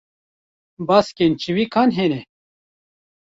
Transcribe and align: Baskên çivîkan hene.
Baskên 0.87 1.33
çivîkan 1.41 1.89
hene. 1.97 2.21